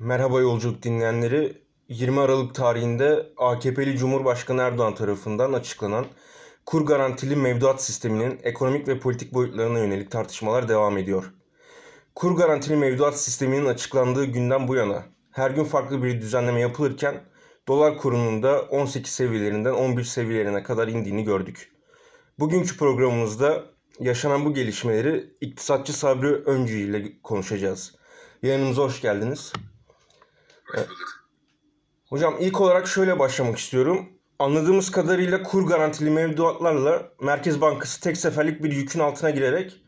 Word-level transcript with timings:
Merhaba 0.00 0.40
yolculuk 0.40 0.82
dinleyenleri. 0.82 1.62
20 1.88 2.20
Aralık 2.20 2.54
tarihinde 2.54 3.26
AKP'li 3.36 3.96
Cumhurbaşkanı 3.96 4.62
Erdoğan 4.62 4.94
tarafından 4.94 5.52
açıklanan 5.52 6.06
kur 6.66 6.86
garantili 6.86 7.36
mevduat 7.36 7.82
sisteminin 7.82 8.40
ekonomik 8.42 8.88
ve 8.88 8.98
politik 8.98 9.34
boyutlarına 9.34 9.78
yönelik 9.78 10.10
tartışmalar 10.10 10.68
devam 10.68 10.98
ediyor. 10.98 11.32
Kur 12.14 12.36
garantili 12.36 12.76
mevduat 12.76 13.20
sisteminin 13.20 13.66
açıklandığı 13.66 14.24
günden 14.24 14.68
bu 14.68 14.76
yana 14.76 15.04
her 15.30 15.50
gün 15.50 15.64
farklı 15.64 16.02
bir 16.02 16.20
düzenleme 16.20 16.60
yapılırken 16.60 17.20
dolar 17.68 17.98
kurunun 17.98 18.42
da 18.42 18.62
18 18.62 19.12
seviyelerinden 19.12 19.72
11 19.72 20.04
seviyelerine 20.04 20.62
kadar 20.62 20.88
indiğini 20.88 21.24
gördük. 21.24 21.72
Bugünkü 22.38 22.76
programımızda 22.76 23.64
yaşanan 24.00 24.44
bu 24.44 24.54
gelişmeleri 24.54 25.30
iktisatçı 25.40 25.98
Sabri 25.98 26.34
Öncü 26.34 26.78
ile 26.78 27.22
konuşacağız. 27.22 27.94
Yayınımıza 28.42 28.82
hoş 28.82 29.00
geldiniz. 29.00 29.52
Hocam 32.08 32.36
ilk 32.40 32.60
olarak 32.60 32.88
şöyle 32.88 33.18
başlamak 33.18 33.58
istiyorum. 33.58 34.08
Anladığımız 34.38 34.90
kadarıyla 34.90 35.42
kur 35.42 35.66
garantili 35.66 36.10
mevduatlarla 36.10 37.12
Merkez 37.20 37.60
Bankası 37.60 38.00
tek 38.00 38.16
seferlik 38.16 38.62
bir 38.62 38.72
yükün 38.72 39.00
altına 39.00 39.30
girerek 39.30 39.82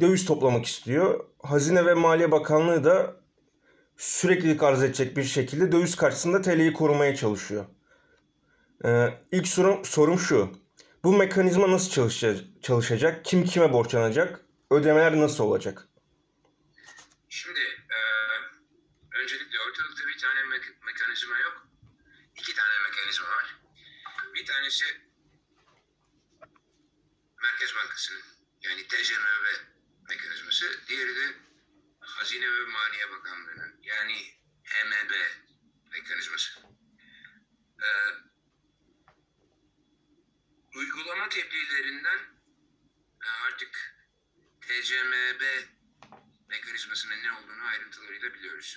döviz 0.00 0.24
toplamak 0.24 0.66
istiyor. 0.66 1.24
Hazine 1.42 1.86
ve 1.86 1.94
Maliye 1.94 2.30
Bakanlığı 2.32 2.84
da 2.84 3.16
süreklilik 3.96 4.62
arz 4.62 4.82
edecek 4.82 5.16
bir 5.16 5.24
şekilde 5.24 5.72
döviz 5.72 5.96
karşısında 5.96 6.42
TL'yi 6.42 6.72
korumaya 6.72 7.16
çalışıyor. 7.16 7.64
Ee, 8.84 9.08
ilk 9.32 9.48
sorum, 9.48 9.84
sorum 9.84 10.18
şu. 10.18 10.50
Bu 11.04 11.12
mekanizma 11.12 11.70
nasıl 11.70 11.90
çalışacak, 11.90 12.44
çalışacak? 12.62 13.24
Kim 13.24 13.44
kime 13.44 13.72
borçlanacak? 13.72 14.40
Ödemeler 14.70 15.20
nasıl 15.20 15.44
olacak? 15.44 15.88
Şimdi 17.28 17.60
e, 17.90 17.98
öncelikle 19.22 19.58
ortalıkta 19.68 20.02
bir 20.08 20.18
tane 20.18 20.40
me- 20.40 20.80
mekanizma 21.26 21.38
yok. 21.38 21.66
İki 22.36 22.54
tane 22.54 22.78
mekanizma 22.88 23.28
var. 23.28 23.56
Bir 24.34 24.46
tanesi 24.46 24.84
Merkez 27.42 27.74
Bankası'nın 27.74 28.22
yani 28.62 28.88
TCMB 28.88 29.46
mekanizması. 30.08 30.86
Diğeri 30.88 31.16
de 31.16 31.34
Hazine 32.00 32.52
ve 32.52 32.66
Maliye 32.66 33.10
Bakanlığı'nın 33.10 33.82
yani 33.82 34.34
HMB 34.64 35.12
mekanizması. 35.90 36.60
E, 37.82 37.88
uygulama 40.74 41.28
tebliğlerinden 41.28 42.18
e, 43.24 43.28
artık 43.46 43.94
TCMB 44.60 45.42
mekanizmasının 46.48 47.22
ne 47.22 47.32
olduğunu 47.32 47.64
ayrıntılarıyla 47.64 48.34
biliyoruz. 48.34 48.76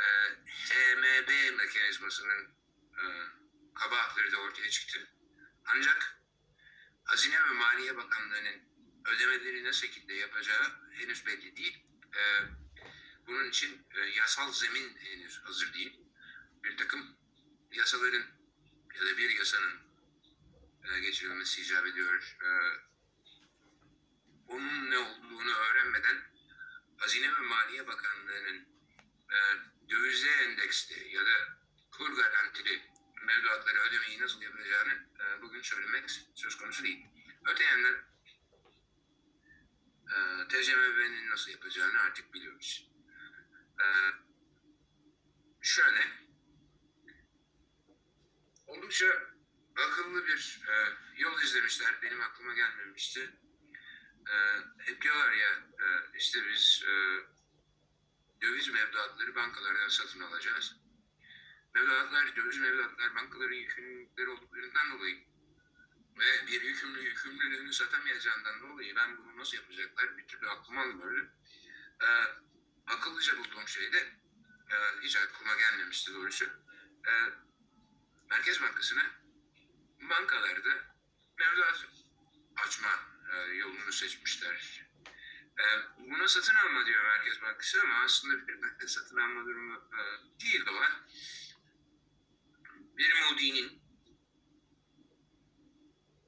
Ee, 0.00 0.04
HMB 0.46 1.56
mekanizmasının 1.56 2.54
e, 2.92 3.02
kabahatleri 3.74 4.32
de 4.32 4.36
ortaya 4.36 4.70
çıktı. 4.70 5.08
Ancak 5.64 6.18
Hazine 7.04 7.42
ve 7.42 7.50
Maliye 7.50 7.96
Bakanlığı'nın 7.96 8.68
ödemeleri 9.04 9.64
ne 9.64 9.72
şekilde 9.72 10.14
yapacağı 10.14 10.62
henüz 10.92 11.26
belli 11.26 11.56
değil. 11.56 11.84
Ee, 12.16 12.42
bunun 13.26 13.48
için 13.48 13.86
e, 13.90 14.00
yasal 14.00 14.52
zemin 14.52 14.96
henüz 14.96 15.40
hazır 15.44 15.74
değil. 15.74 16.00
Bir 16.64 16.76
takım 16.76 17.16
yasaların 17.72 18.24
ya 18.94 19.06
da 19.06 19.18
bir 19.18 19.30
yasanın 19.30 19.80
e, 20.84 21.00
geçirilmesi 21.00 21.62
icap 21.62 21.86
ediyor. 21.86 22.36
Ee, 22.42 22.48
onun 24.48 24.90
ne 24.90 24.98
olduğunu 24.98 25.54
öğrenmeden 25.54 26.16
Hazine 26.96 27.34
ve 27.34 27.40
Maliye 27.40 27.86
Bakanlığı'nın 27.86 28.68
e, 29.30 29.36
dövize 29.90 30.30
endeksli 30.30 31.14
ya 31.14 31.26
da 31.26 31.58
kur 31.90 32.16
garantili 32.16 32.82
mevduatları 33.22 33.78
ödemeyi 33.78 34.20
nasıl 34.20 34.42
yapacağını 34.42 34.92
e, 34.92 35.42
bugün 35.42 35.62
söylemek 35.62 36.10
söz 36.34 36.56
konusu 36.56 36.84
değil. 36.84 37.06
Öte 37.46 37.64
yandan 37.64 37.94
e, 40.08 40.48
TCMB'nin 40.48 41.30
nasıl 41.30 41.50
yapacağını 41.50 42.00
artık 42.00 42.34
biliyoruz. 42.34 42.90
E, 43.80 43.86
şöyle 45.62 46.00
oldukça 48.66 49.06
akıllı 49.76 50.26
bir 50.26 50.60
yol 51.16 51.42
izlemişler. 51.42 52.02
Benim 52.02 52.20
aklıma 52.20 52.54
gelmemişti. 52.54 53.30
Hep 54.78 55.02
diyorlar 55.02 55.32
ya 55.32 55.48
işte 56.14 56.38
biz 56.48 56.84
döviz 58.42 58.68
mevduatları 58.68 59.34
bankalardan 59.34 59.88
satın 59.88 60.20
alacağız. 60.20 60.76
Mevduatlar, 61.74 62.36
döviz 62.36 62.58
mevduatlar 62.58 63.14
bankaların 63.14 63.54
yükümlülükleri 63.54 64.28
olduklarından 64.28 64.92
dolayı 64.92 65.24
ve 66.18 66.46
bir 66.46 66.62
yükümlü 66.62 67.00
yükümlülüğünü 67.00 67.72
satamayacağından 67.72 68.60
dolayı 68.60 68.96
ben 68.96 69.16
bunu 69.16 69.36
nasıl 69.36 69.56
yapacaklar 69.56 70.18
bir 70.18 70.26
türlü 70.28 70.48
aklıma 70.48 70.82
almıyordu. 70.82 71.30
E, 72.02 72.06
akıllıca 72.86 73.38
bulduğum 73.38 73.68
şey 73.68 73.92
de 73.92 73.98
e, 74.70 74.76
hiç 75.02 75.16
aklıma 75.16 75.54
gelmemişti 75.54 76.14
doğrusu. 76.14 76.44
E, 77.08 77.12
Merkez 78.30 78.62
Bankası'na 78.62 79.10
bankalarda 80.00 80.94
mevduat 81.38 81.86
açma 82.56 82.90
e, 83.32 83.36
yolunu 83.36 83.92
seçmişler. 83.92 84.87
E, 85.58 85.64
buna 85.98 86.28
satın 86.28 86.54
alma 86.54 86.86
diyor 86.86 87.04
Merkez 87.04 87.42
Bankası 87.42 87.82
ama 87.82 87.94
aslında 87.94 88.48
bir 88.48 88.86
satın 88.86 89.16
alma 89.16 89.44
durumu 89.44 89.74
e, 89.74 90.00
değil 90.40 90.66
de 90.66 90.70
var. 90.70 90.92
Bir 92.96 93.12
Moody'nin 93.20 93.82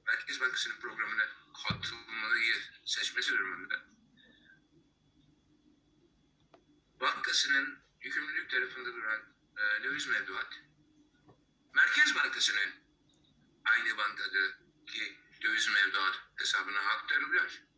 Merkez 0.06 0.40
Bankası'nın 0.40 0.80
programına 0.80 1.28
katılmayı 1.68 2.54
seçmesi 2.84 3.32
durumunda 3.32 3.90
bankasının 7.00 7.78
yükümlülük 8.00 8.50
tarafında 8.50 8.94
duran 8.94 9.20
e, 9.58 9.84
döviz 9.84 10.06
mevduat 10.06 10.60
Merkez 11.74 12.14
Bankası'nın 12.14 12.70
aynı 13.64 13.96
bankadaki 13.96 15.18
döviz 15.42 15.68
mevduat 15.68 16.22
hesabına 16.36 16.80
aktarılıyor. 16.80 17.69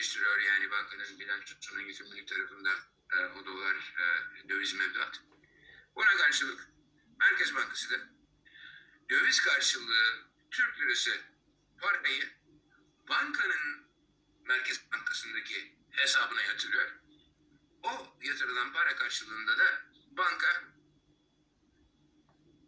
Yer 0.00 0.04
değiştiriyor 0.04 0.38
yani 0.38 0.70
bankanın 0.70 1.18
bilançosunun 1.18 1.80
yükümlülük 1.80 2.28
tarafında 2.28 2.70
e, 3.12 3.16
o 3.16 3.46
dolar 3.46 3.74
e, 3.74 4.48
döviz 4.48 4.74
mevduat. 4.74 5.20
Buna 5.96 6.16
karşılık 6.16 6.68
Merkez 7.18 7.54
Bankası 7.54 7.90
da 7.90 7.96
döviz 9.10 9.40
karşılığı 9.40 10.26
Türk 10.50 10.80
lirası 10.80 11.20
parayı 11.80 12.30
bankanın 13.08 13.90
Merkez 14.44 14.92
Bankası'ndaki 14.92 15.76
hesabına 15.90 16.42
yatırıyor. 16.42 16.90
O 17.82 18.18
yatırılan 18.22 18.72
para 18.72 18.96
karşılığında 18.96 19.58
da 19.58 19.82
banka 20.10 20.64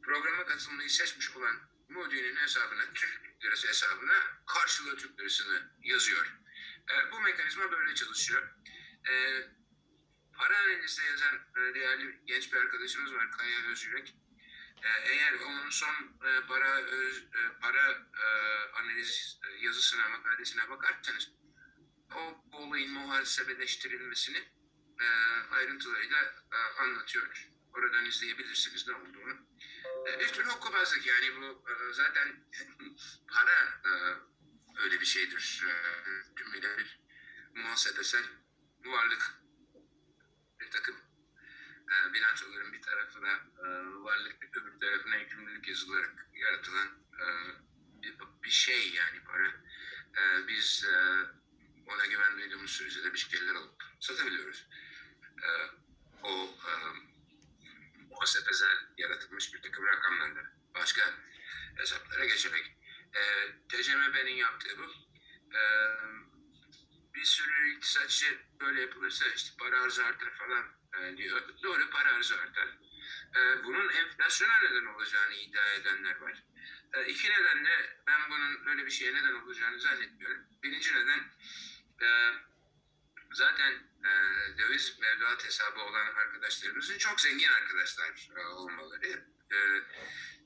programa 0.03 0.47
katılmayı 0.47 0.91
seçmiş 0.91 1.37
olan 1.37 1.61
Moody'nin 1.89 2.37
hesabına, 2.37 2.93
Türk 2.95 3.45
lirası 3.45 3.69
hesabına 3.69 4.45
karşılığı 4.47 4.97
Türk 4.97 5.21
lirasını 5.21 5.71
yazıyor. 5.83 6.42
E, 6.91 7.13
bu 7.13 7.21
mekanizma 7.21 7.71
böyle 7.73 7.95
çalışıyor. 7.95 8.55
E, 9.09 9.13
para 10.39 10.59
analizde 10.59 11.03
yazan 11.05 11.35
e, 11.57 11.75
değerli 11.75 12.21
genç 12.27 12.53
bir 12.53 12.59
arkadaşımız 12.59 13.15
var, 13.15 13.31
Kaya 13.31 13.71
Özyürek. 13.71 14.15
E, 14.83 14.89
eğer 14.89 15.33
onun 15.33 15.71
son 15.71 15.95
e, 16.25 16.47
para 16.49 16.81
öz, 16.83 17.19
e, 17.19 17.59
para 17.61 17.91
e, 18.23 18.27
analiz 18.75 19.41
e, 19.45 19.65
yazısına, 19.65 20.09
makalesine 20.09 20.71
bakarsanız 20.71 21.31
o 22.15 22.45
olayın 22.53 22.93
muhasebeleştirilmesini 22.93 24.39
e, 25.01 25.07
ayrıntılarıyla 25.51 26.35
e, 26.53 26.57
anlatıyor. 26.83 27.49
Oradan 27.75 28.05
izleyebilirsiniz 28.05 28.89
ne 28.89 28.95
olduğunu. 28.95 29.37
E, 30.07 30.27
tür 30.27 30.45
hokkabazlık 30.45 31.07
yani 31.07 31.37
bu 31.37 31.65
e, 31.71 31.93
zaten 31.93 32.45
para 33.33 33.81
e, 33.85 33.91
öyle 34.77 35.01
bir 35.01 35.07
şeydir. 35.07 35.65
E, 35.69 36.35
tümüyle 36.35 36.79
bir 36.79 37.01
muhasebesel 37.55 38.25
varlık. 38.85 39.35
Bir 40.61 40.71
takım 40.71 40.97
e, 41.93 42.13
bilançoların 42.13 42.73
bir 42.73 42.83
tarafına 42.83 43.33
e, 43.33 43.69
varlık, 44.05 44.57
öbür 44.57 44.81
tarafına 44.81 45.17
yükümlülük 45.17 45.69
yazılarak 45.69 46.27
yaratılan 46.35 46.89
e, 47.21 47.25
bir, 48.03 48.15
bir 48.43 48.51
şey 48.51 48.91
yani 48.91 49.25
para. 49.25 49.49
E, 50.19 50.49
biz 50.49 50.85
e, 50.85 50.97
ona 51.87 52.07
güven 52.07 52.39
duyduğumuz 52.39 52.71
sürece 52.71 53.05
de 53.05 53.13
bir 53.13 53.19
şeyler 53.19 53.55
alıp 53.55 53.83
satabiliyoruz. 54.01 54.67
E, 55.43 55.49
o 56.23 56.59
e, 56.69 56.73
muhasebesel 58.11 58.89
yaratılmış 58.99 59.55
bir 59.55 59.63
takım 59.63 59.87
rakamlarla 59.87 60.43
başka 60.75 61.03
hesaplara 61.77 62.25
geçerek 62.25 62.77
e, 63.15 63.23
TCMB'nin 63.69 64.35
yaptığı 64.37 64.79
bu. 64.79 64.93
E, 65.57 65.61
bir 67.15 67.25
sürü 67.25 67.77
iktisatçı 67.77 68.39
böyle 68.61 68.81
yapılırsa 68.81 69.25
işte 69.37 69.57
para 69.59 69.81
arzı 69.81 70.05
artar 70.05 70.31
falan 70.35 70.65
e, 71.01 71.17
diyor. 71.17 71.43
Doğru 71.63 71.91
para 71.91 72.15
arzı 72.15 72.41
artar. 72.41 72.69
E, 73.37 73.65
bunun 73.65 73.89
enflasyona 73.89 74.59
neden 74.59 74.87
olacağını 74.87 75.35
iddia 75.35 75.73
edenler 75.73 76.17
var. 76.17 76.43
E, 76.95 77.07
iki 77.07 77.31
nedenle 77.31 78.01
ben 78.07 78.31
bunun 78.31 78.67
böyle 78.67 78.87
bir 78.87 78.91
şeye 78.91 79.15
neden 79.15 79.33
olacağını 79.33 79.81
zannetmiyorum. 79.81 80.45
Birinci 80.63 80.95
neden 80.95 81.31
e, 82.03 82.09
zaten 83.33 83.73
e, 84.05 84.11
döviz 84.59 84.99
mevduat 85.01 85.45
hesabı 85.45 85.81
olan 85.81 86.07
arkadaşlarımızın 86.07 86.99
çok 86.99 87.21
zengin 87.21 87.49
arkadaşlar 87.49 88.29
e, 88.37 88.47
olmaları. 88.47 89.25
E, 89.53 89.57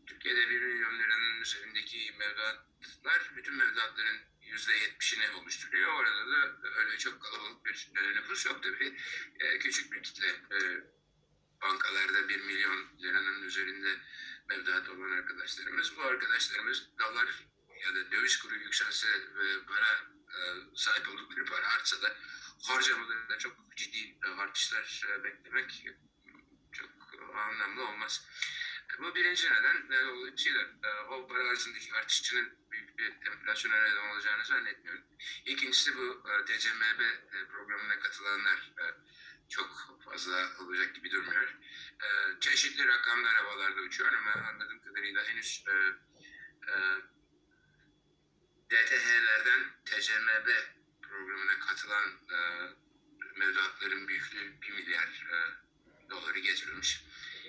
Türkiye'de 0.06 0.50
1 0.50 0.60
milyon 0.60 0.98
liranın 0.98 1.40
üzerindeki 1.40 2.14
mevduatlar 2.18 3.32
bütün 3.36 3.54
mevduatların 3.54 4.20
%70'ini 4.42 5.30
oluşturuyor. 5.30 5.92
Orada 5.92 6.26
da 6.30 6.70
öyle 6.76 6.98
çok 6.98 7.22
kalabalık 7.22 7.64
bir 7.64 7.90
e, 7.96 8.14
nüfus 8.14 8.46
yok 8.46 8.62
tabii. 8.62 8.96
E, 9.40 9.58
küçük 9.58 9.92
bir 9.92 10.02
kitle 10.02 10.26
e, 10.26 10.58
bankalarda 11.62 12.28
1 12.28 12.40
milyon 12.40 12.98
liranın 13.02 13.42
üzerinde 13.42 14.00
mevduat 14.48 14.88
olan 14.88 15.10
arkadaşlarımız. 15.10 15.96
Bu 15.96 16.02
arkadaşlarımız 16.02 16.88
dolar 16.98 17.46
ya 17.84 17.94
da 17.94 18.10
döviz 18.10 18.38
kuru 18.38 18.54
yükselse 18.54 19.08
ve 19.34 19.64
para 19.66 20.16
e, 20.28 20.40
sahip 20.74 21.08
oldukları 21.08 21.44
para 21.44 21.68
artsa 21.68 22.02
da 22.02 22.16
harcamalarında 22.62 23.38
çok 23.38 23.76
ciddi 23.76 24.18
artışlar 24.38 25.04
e, 25.08 25.24
beklemek 25.24 25.86
çok 26.72 26.90
anlamlı 27.34 27.88
olmaz. 27.88 28.28
E, 28.94 29.02
Bu 29.02 29.14
birinci 29.14 29.50
neden. 29.50 29.76
E, 29.92 30.06
Dolayısıyla 30.06 30.62
e, 30.84 30.88
o 31.10 31.26
para 31.28 31.48
arzındaki 31.48 31.94
artışçının 31.94 32.58
büyük 32.70 32.98
bir 32.98 33.12
enflasyona 33.26 33.82
neden 33.82 34.08
olacağını 34.10 34.44
zannetmiyorum. 34.44 35.04
İkincisi 35.46 35.96
bu 35.96 36.22
e, 36.30 36.44
TCMB 36.44 37.00
e, 37.00 37.46
programına 37.48 38.00
katılanlar 38.00 38.72
e, 38.78 38.84
çok 39.48 40.00
fazla 40.04 40.50
olacak 40.60 40.94
gibi 40.94 41.10
durmuyor. 41.10 41.48
E, 42.02 42.40
Çeşitli 42.40 42.88
rakamlar 42.88 43.34
havalarda 43.34 43.80
uçuyor 43.80 44.12
ama 44.12 44.32
anladığım 44.48 44.80
kadarıyla 44.84 45.24
henüz 45.24 45.64
e, 45.68 45.72
e, 46.70 46.74
DTH'lerden 48.70 49.60
TCMB 49.84 50.48
programına 51.02 51.58
katılan 51.58 52.10
e, 52.30 52.36
mevduatların 53.36 54.08
büyüklüğü 54.08 54.60
1 54.62 54.70
milyar 54.70 55.26
e, 55.32 55.36
doları 56.10 56.38
geçmemiş. 56.38 57.04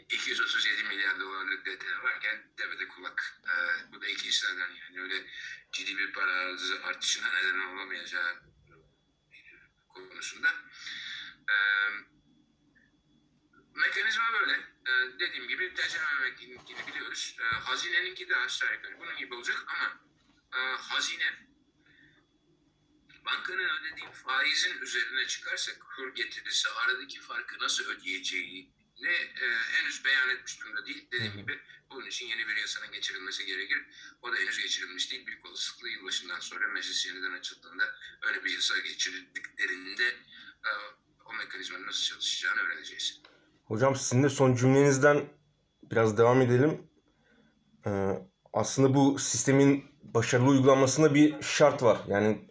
237 0.10 0.84
milyar 0.84 1.20
dolarlık 1.20 1.66
DTH 1.66 2.04
varken 2.04 2.52
devede 2.58 2.88
kulak. 2.88 3.42
E, 3.44 3.54
bu 3.94 4.02
da 4.02 4.08
iki 4.08 4.30
işlerden 4.30 4.72
yani 4.76 5.02
öyle 5.02 5.28
ciddi 5.72 5.98
bir 5.98 6.14
para 6.14 6.32
arzı 6.32 6.84
artışına 6.84 7.28
neden 7.34 7.60
olamayacağı 7.60 8.44
konusunda. 9.90 10.48
E, 11.50 11.56
mekanizma 13.76 14.34
böyle. 14.34 14.54
E, 14.88 15.20
dediğim 15.20 15.48
gibi 15.48 15.74
TCMB'ninkini 15.74 16.88
biliyoruz. 16.88 17.36
E, 17.40 17.44
hazineninki 17.44 18.30
de 18.30 18.36
aşağı 18.36 18.74
yukarı 18.74 19.00
bunun 19.00 19.18
gibi 19.18 19.36
olacak 19.36 19.66
ama 19.68 20.00
e, 20.54 20.60
hazine 20.78 21.47
bankanın 23.28 23.70
ödediği 23.78 24.12
faizin 24.12 24.82
üzerine 24.82 25.28
çıkarsa 25.28 25.72
kur 25.80 26.16
getirisi 26.16 26.70
aradaki 26.70 27.20
farkı 27.20 27.56
nasıl 27.60 27.84
ödeyeceğini 27.84 28.70
e, 29.42 29.46
henüz 29.76 30.06
beyan 30.06 30.30
etmiş 30.30 30.62
durumda 30.62 30.86
değil. 30.86 31.08
Dediğim 31.12 31.34
Hı 31.34 31.38
gibi 31.38 31.60
bunun 31.90 32.06
için 32.06 32.26
yeni 32.28 32.48
bir 32.48 32.56
yasanın 32.56 32.92
geçirilmesi 32.92 33.46
gerekir. 33.46 33.86
O 34.22 34.32
da 34.32 34.36
henüz 34.36 34.58
geçirilmiş 34.60 35.12
değil. 35.12 35.26
Büyük 35.28 35.46
olasılıkla 35.46 35.90
yılbaşından 35.90 36.40
sonra 36.40 36.68
meclis 36.68 37.06
yeniden 37.06 37.32
açıldığında 37.32 37.84
öyle 38.22 38.44
bir 38.44 38.54
yasa 38.54 38.80
geçirildiklerinde 38.80 40.08
e, 40.68 40.72
o 41.26 41.34
mekanizmanın 41.34 41.88
nasıl 41.88 42.04
çalışacağını 42.04 42.62
öğreneceğiz. 42.62 43.22
Hocam 43.66 43.96
sizin 43.96 44.24
de 44.24 44.30
son 44.30 44.56
cümlenizden 44.56 45.30
biraz 45.84 46.18
devam 46.18 46.42
edelim. 46.42 46.88
Ee, 47.86 47.90
aslında 48.54 48.94
bu 48.94 49.20
sistemin 49.20 49.86
başarılı 50.04 50.50
uygulanmasında 50.50 51.14
bir 51.16 51.42
şart 51.42 51.84
var. 51.84 52.02
Yani 52.08 52.50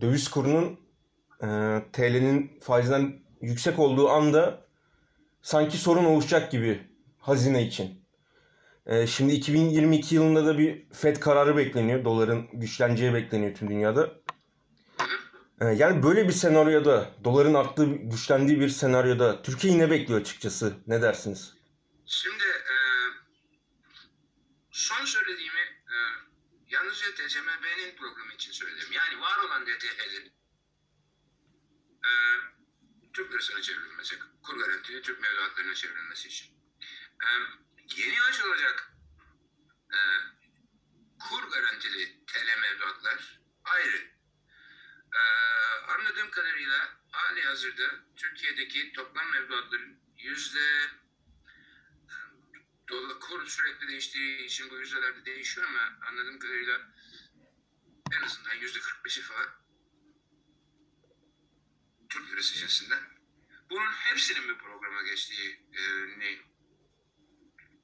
döviz 0.00 0.28
kurunun 0.28 0.80
e, 1.42 1.46
TL'nin 1.92 2.58
faizden 2.60 3.14
yüksek 3.40 3.78
olduğu 3.78 4.08
anda 4.08 4.66
sanki 5.42 5.78
sorun 5.78 6.04
oluşacak 6.04 6.52
gibi 6.52 6.80
hazine 7.18 7.66
için. 7.66 8.06
Ee, 8.86 9.06
şimdi 9.06 9.32
2022 9.32 10.14
yılında 10.14 10.46
da 10.46 10.58
bir 10.58 10.86
FED 10.92 11.16
kararı 11.16 11.56
bekleniyor. 11.56 12.04
Doların 12.04 12.48
güçleneceği 12.52 13.14
bekleniyor 13.14 13.54
tüm 13.54 13.70
dünyada. 13.70 14.10
Ee, 15.60 15.64
yani 15.64 16.02
böyle 16.02 16.28
bir 16.28 16.32
senaryoda, 16.32 17.10
doların 17.24 17.54
arttığı, 17.54 17.86
güçlendiği 17.86 18.60
bir 18.60 18.68
senaryoda 18.68 19.42
Türkiye'yi 19.42 19.78
ne 19.78 19.90
bekliyor 19.90 20.20
açıkçası? 20.20 20.74
Ne 20.86 21.02
dersiniz? 21.02 21.54
Şimdi 22.06 22.44
e, 22.44 22.76
son 24.70 25.04
söylediğimi 25.04 25.60
e, 25.60 25.96
yalnızca 26.66 27.14
TCMB'nin 27.14 27.96
programı 27.96 28.34
için 28.34 28.52
söyledim. 28.52 28.92
Yani 28.92 29.20
var 29.20 29.38
olan 29.38 29.66
DTH'lerin 29.66 30.32
e, 32.04 32.10
Türk 33.12 33.32
lirasına 33.32 33.62
çevrilmesi, 33.62 34.18
kur 34.42 34.58
garantili 34.58 35.02
Türk 35.02 35.20
mevduatlarına 35.20 35.74
çevrilmesi 35.74 36.28
için. 36.28 36.56
E, 37.22 37.28
yeni 37.96 38.22
açılacak 38.22 38.92
e, 39.92 39.98
kur 41.18 41.50
garantili 41.50 42.26
TL 42.26 42.60
mevduatlar 42.60 43.40
ayrı. 43.64 44.10
E, 45.14 45.20
anladığım 45.88 46.30
kadarıyla 46.30 46.98
hali 47.10 47.42
hazırda 47.42 48.04
Türkiye'deki 48.16 48.92
toplam 48.92 49.30
mevduatların 49.30 50.00
yüzde 50.16 50.90
dolar 52.88 53.20
kur 53.20 53.46
sürekli 53.46 53.88
değiştiği 53.88 54.44
için 54.44 54.70
bu 54.70 54.78
yüzdelerde 54.78 55.24
değişiyor 55.24 55.66
ama 55.66 56.06
anladığım 56.08 56.38
kadarıyla 56.38 56.80
en 58.12 58.22
azından 58.22 58.54
yüzde 58.54 58.78
45'i 58.78 59.22
falan 59.22 59.48
Türk 62.08 62.30
lirası 62.32 62.54
cinsinden. 62.54 63.00
Bunun 63.70 63.92
hepsinin 63.92 64.48
bir 64.48 64.58
programa 64.58 65.02
geçtiğini 65.02 66.42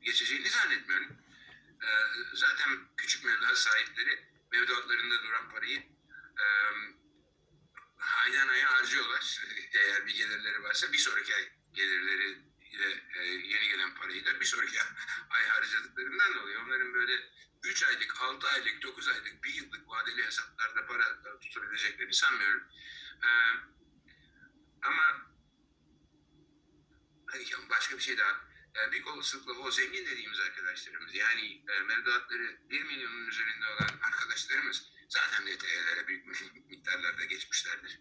geçeceğini 0.00 0.48
zannetmiyorum. 0.48 1.16
Ee, 1.82 1.86
zaten 2.34 2.78
küçük 2.96 3.24
mevduat 3.24 3.58
sahipleri 3.58 4.28
mevduatlarında 4.52 5.22
duran 5.22 5.50
parayı 5.50 5.78
e, 6.38 6.46
aydan 8.24 8.48
aya 8.48 8.72
harcıyorlar. 8.72 9.42
Eğer 9.74 10.06
bir 10.06 10.14
gelirleri 10.14 10.62
varsa 10.62 10.92
bir 10.92 10.98
sonraki 10.98 11.34
ay 11.34 11.52
gelirleri 11.72 12.51
e, 13.18 13.24
yeni 13.24 13.68
gelen 13.68 13.94
parayı 13.94 14.24
da 14.24 14.40
bir 14.40 14.44
sonraki 14.44 14.78
ay 15.30 15.48
harcadıklarından 15.48 16.34
dolayı 16.34 16.58
onların 16.58 16.94
böyle 16.94 17.12
3 17.62 17.84
aylık, 17.84 18.22
6 18.22 18.48
aylık, 18.48 18.82
9 18.82 19.08
aylık, 19.08 19.44
1 19.44 19.54
yıllık 19.54 19.88
vadeli 19.88 20.26
hesaplarda 20.26 20.86
para 20.86 21.22
tutabileceklerini 21.40 22.14
sanmıyorum. 22.14 22.62
Ee, 23.24 23.72
ama 24.82 25.32
başka 27.82 27.96
bir 27.96 28.02
şey 28.02 28.18
daha. 28.18 28.52
E, 28.76 28.92
büyük 28.92 29.06
olasılıkla 29.06 29.52
o 29.52 29.70
zengin 29.70 30.06
dediğimiz 30.06 30.40
arkadaşlarımız 30.40 31.14
yani 31.14 31.64
e, 31.68 31.80
mevduatları 31.80 32.58
1 32.70 32.82
milyonun 32.82 33.26
üzerinde 33.26 33.66
olan 33.66 34.00
arkadaşlarımız 34.02 34.92
zaten 35.08 35.46
DTL'lere 35.46 36.06
büyük 36.06 36.26
miktarlarda 36.70 37.24
geçmişlerdir. 37.24 38.00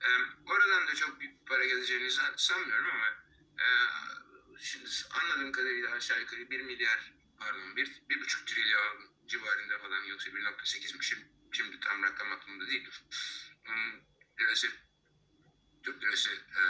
E, 0.00 0.08
oradan 0.46 0.86
da 0.86 0.94
çok 0.94 1.20
büyük 1.20 1.46
para 1.46 1.64
geleceğini 1.64 2.10
san- 2.10 2.34
sanmıyorum 2.36 2.90
ama 2.90 3.06
e, 3.58 3.66
şimdi 4.60 4.90
anladığım 5.10 5.52
kadarıyla 5.52 5.90
aşağı 5.92 6.20
yukarı 6.20 6.50
1 6.50 6.60
milyar 6.60 7.12
pardon 7.38 7.76
1, 7.76 7.86
1,5 7.86 8.46
trilyon 8.46 9.16
civarında 9.26 9.78
falan 9.78 10.04
yoksa 10.04 10.30
1.8'miş 10.30 11.02
şimdi, 11.02 11.28
şimdi 11.52 11.80
tam 11.80 12.02
rakam 12.02 12.32
aklımda 12.32 12.66
değil. 12.66 12.90
Hmm, 13.64 14.00
lirası 14.40 14.68
Türk 15.82 16.02
lirası 16.02 16.30
e, 16.32 16.62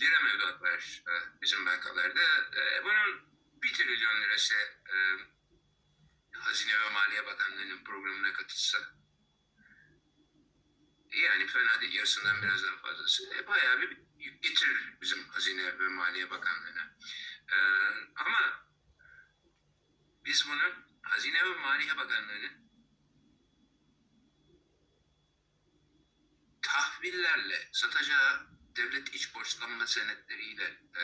lira 0.00 0.20
mevduat 0.20 0.62
var 0.62 1.02
e, 1.08 1.42
bizim 1.42 1.66
bankalarda. 1.66 2.22
E, 2.56 2.84
bunun 2.84 3.22
1 3.62 3.74
trilyon 3.74 4.22
lirası 4.22 4.54
e, 4.86 4.96
Hazine 6.32 6.80
ve 6.80 6.90
Maliye 6.90 7.26
Bakanlığı'nın 7.26 7.84
programına 7.84 8.32
katılsa 8.32 8.78
yani 11.10 11.46
fena 11.46 11.80
değil 11.80 11.94
yarısından 11.94 12.42
biraz 12.42 12.62
daha 12.62 12.76
fazlası. 12.76 13.34
E, 13.34 13.46
bayağı 13.46 13.80
bir 13.80 14.05
getirir 14.18 14.94
bizim 15.00 15.28
Hazine 15.28 15.78
ve 15.78 15.88
Maliye 15.88 16.30
Bakanlığı'na. 16.30 16.96
E, 17.48 17.56
ama 18.16 18.66
biz 20.24 20.46
bunu 20.48 20.72
Hazine 21.02 21.44
ve 21.44 21.54
Maliye 21.54 21.96
Bakanlığı'nın 21.96 22.66
tahvillerle 26.62 27.68
satacağı 27.72 28.46
devlet 28.76 29.14
iç 29.14 29.34
borçlanma 29.34 29.86
senetleriyle 29.86 30.64
e, 30.96 31.02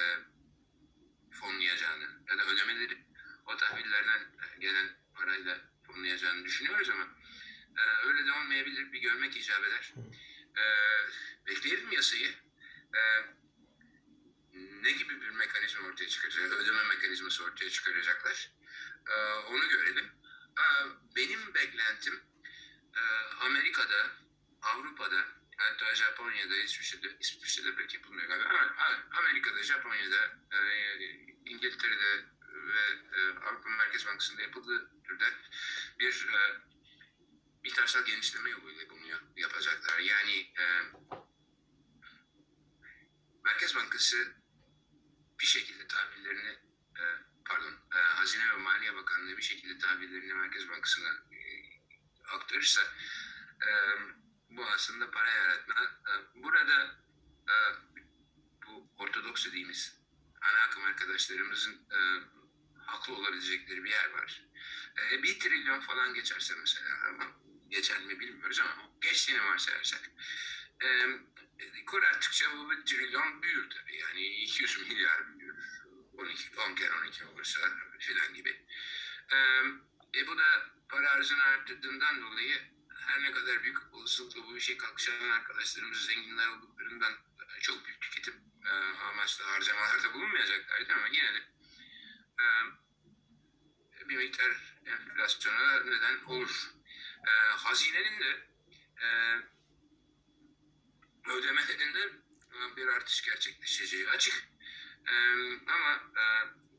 fonlayacağını 1.30 2.22
ya 2.28 2.38
da 2.38 2.44
ödemeleri 2.44 3.06
o 3.46 3.56
tahvillerden 3.56 4.20
e, 4.20 4.60
gelen 4.60 4.96
parayla 5.14 5.58
fonlayacağını 5.86 6.44
düşünüyoruz 6.44 6.90
ama 6.90 7.08
e, 7.76 8.06
öyle 8.06 8.26
de 8.26 8.32
olmayabilir 8.32 8.92
bir 8.92 9.00
görmek 9.00 9.36
icap 9.36 9.64
eder. 9.64 9.92
E, 10.56 10.62
bekleyelim 11.46 11.92
yasayı. 11.92 12.34
E, 12.94 13.00
ne 14.82 14.92
gibi 14.92 15.20
bir 15.20 15.28
mekanizma 15.28 15.86
ortaya 15.86 16.08
çıkaracak, 16.08 16.52
ödeme 16.52 16.84
mekanizması 16.84 17.44
ortaya 17.44 17.70
çıkaracaklar. 17.70 18.50
E, 19.08 19.14
onu 19.32 19.68
görelim. 19.68 20.06
E, 20.58 20.64
benim 21.16 21.54
beklentim 21.54 22.20
e, 22.96 23.00
Amerika'da, 23.40 24.10
Avrupa'da, 24.62 25.26
hatta 25.56 25.94
Japonya'da, 25.94 26.56
İsviçre'de, 26.56 27.16
İsviçre'de 27.20 27.74
pek 27.74 27.94
yapılmıyor 27.94 28.28
galiba 28.28 28.48
ama 28.48 28.74
Amerika'da, 29.18 29.62
Japonya'da, 29.62 30.30
e, 30.52 30.58
İngiltere'de 31.46 32.24
ve 32.54 32.80
e, 33.16 33.38
Avrupa 33.38 33.68
Merkez 33.68 34.06
Bankası'nda 34.06 34.42
yapıldığı 34.42 34.90
türde 35.04 35.24
bir 35.98 36.28
e, 36.34 36.38
miktarsal 37.62 38.04
genişleme 38.04 38.50
yoluyla 38.50 38.90
bunu 38.90 39.06
yap- 39.06 39.36
yapacaklar. 39.36 39.98
Yani 39.98 40.52
e, 40.58 40.64
Merkez 43.44 43.76
Bankası 43.76 44.34
bir 45.40 45.46
şekilde 45.46 45.86
tahvillerini 45.86 46.58
e, 46.98 47.02
pardon 47.44 47.72
e, 47.72 47.98
Hazine 47.98 48.48
ve 48.48 48.56
Maliye 48.56 48.94
Bakanlığı 48.94 49.36
bir 49.36 49.42
şekilde 49.42 49.78
tahvillerini 49.78 50.34
Merkez 50.34 50.68
Bankası'na 50.68 51.08
e, 51.08 51.40
aktarırsa 52.28 52.82
e, 53.66 53.70
bu 54.50 54.66
aslında 54.66 55.10
para 55.10 55.30
yaratma. 55.30 55.74
E, 55.84 56.42
burada 56.42 57.00
e, 57.48 57.54
bu 58.66 58.88
ortodoks 58.96 59.46
dediğimiz 59.46 59.98
ana 60.40 60.62
akım 60.62 60.84
arkadaşlarımızın 60.84 61.72
e, 61.72 61.98
haklı 62.86 63.14
olabilecekleri 63.14 63.84
bir 63.84 63.90
yer 63.90 64.10
var. 64.10 64.44
E, 64.98 65.22
bir 65.22 65.40
trilyon 65.40 65.80
falan 65.80 66.14
geçerse 66.14 66.54
mesela 66.54 67.08
ama 67.08 67.32
geçer 67.68 68.00
mi 68.00 68.20
bilmiyoruz 68.20 68.60
ama 68.60 68.90
geçtiğini 69.00 69.44
varsayarsak 69.44 70.10
e, 70.80 71.84
kur 71.86 72.02
arttıkça 72.02 72.46
bu 72.52 72.84
trilyon 72.84 73.42
büyür 73.42 73.70
tabii. 73.70 73.96
Yani 73.96 74.26
200 74.26 74.88
milyar 74.88 75.38
büyür. 75.38 75.82
12, 76.12 76.60
10 76.60 76.74
kere 76.74 76.92
12 76.92 77.24
olursa 77.24 77.60
filan 77.98 78.34
gibi. 78.34 78.66
E, 79.32 79.36
e, 80.14 80.26
bu 80.26 80.38
da 80.38 80.70
para 80.88 81.10
arzını 81.10 81.42
arttırdığından 81.42 82.22
dolayı 82.22 82.62
her 83.06 83.22
ne 83.22 83.32
kadar 83.32 83.62
büyük 83.62 83.94
olasılıkla 83.94 84.42
bu 84.42 84.56
işe 84.56 84.76
kalkışan 84.76 85.30
arkadaşlarımız 85.30 86.06
zenginler 86.06 86.48
olduklarından 86.48 87.12
çok 87.60 87.86
büyük 87.86 88.00
tüketim 88.00 88.34
e, 88.66 88.70
amaçlı 89.02 89.44
harcamalarda 89.44 90.14
bulunmayacaklardı 90.14 90.92
ama 90.92 91.06
yine 91.06 91.34
de 91.34 91.42
e, 92.38 94.08
bir 94.08 94.16
miktar 94.16 94.52
enflasyona 94.86 95.80
neden 95.80 96.24
olur. 96.24 96.72
E, 97.26 97.30
hazinenin 97.56 98.20
de 98.20 98.46
e, 99.02 99.06
ödemelerinde 101.28 102.12
bir 102.76 102.88
artış 102.88 103.22
gerçekleşeceği 103.22 104.08
açık. 104.08 104.44
E, 105.06 105.12
ama 105.66 105.94
e, 106.16 106.24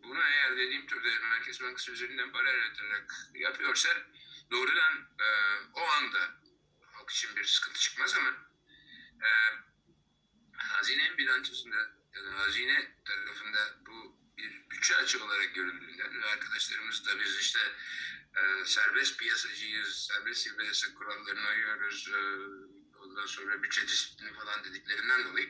bunu 0.04 0.24
eğer 0.24 0.58
dediğim 0.58 0.88
türde 0.88 1.20
Merkez 1.20 1.62
Bankası 1.62 1.92
üzerinden 1.92 2.32
para 2.32 2.52
yaratarak 2.52 3.14
yapıyorsa 3.34 3.90
doğrudan 4.52 5.08
e, 5.20 5.28
o 5.74 5.82
anda 5.82 6.20
halk 6.92 7.10
için 7.12 7.36
bir 7.36 7.44
sıkıntı 7.44 7.80
çıkmaz 7.80 8.16
ama 8.18 8.30
e, 9.22 9.30
hazine 10.58 11.18
bilançosunda 11.18 11.78
ya 12.16 12.26
da 12.26 12.40
hazine 12.40 12.96
tarafında 13.06 13.78
bu 13.86 14.18
bir 14.38 14.70
bütçe 14.70 14.96
açığı 14.96 15.26
olarak 15.26 15.56
görüldüğünden 15.56 16.22
ve 16.22 16.26
arkadaşlarımız 16.26 17.06
da 17.08 17.20
biz 17.20 17.40
işte 17.40 17.60
e, 18.36 18.66
serbest 18.66 19.20
piyasacıyız, 19.20 20.08
serbest 20.08 20.58
piyasa 20.58 20.94
kurallarına 20.94 21.50
uyuyoruz, 21.50 22.10
e, 22.10 22.20
ondan 23.13 23.25
sonra 23.25 23.63
bütçe 23.63 23.88
disiplini 23.88 24.34
falan 24.34 24.63
dediklerinden 24.63 25.24
dolayı 25.24 25.50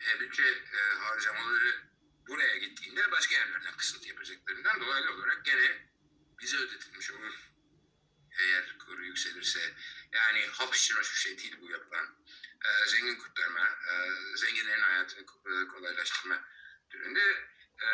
e, 0.00 0.20
bütçe 0.20 0.42
e, 0.42 0.98
harcamaları 0.98 1.82
buraya 2.28 2.56
gittiğinde 2.56 3.10
başka 3.10 3.34
yerlerden 3.34 3.76
kısıntı 3.76 4.08
yapacaklarından 4.08 4.80
dolaylı 4.80 5.12
olarak 5.14 5.44
gene 5.44 5.88
bize 6.40 6.56
ödetilmiş 6.56 7.10
olur 7.10 7.52
eğer 8.40 8.78
kuru 8.78 9.04
yükselirse. 9.04 9.60
Yani 10.12 10.46
hap 10.46 10.74
için 10.74 10.94
hoş 10.94 11.14
bir 11.14 11.18
şey 11.18 11.38
değil 11.38 11.56
bu 11.60 11.70
yapılan. 11.70 12.06
E, 12.64 12.88
zengin 12.88 13.18
kurtarma, 13.18 13.64
e, 13.64 13.92
zenginlerin 14.36 14.80
hayatını 14.80 15.20
e, 15.20 15.68
kolaylaştırma 15.68 16.44
türünde 16.90 17.20
e, 17.82 17.88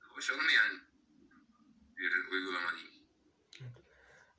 hoş 0.00 0.30
olmayan 0.30 0.82
bir 1.96 2.26
uygulama 2.30 2.72
değil. 2.76 3.02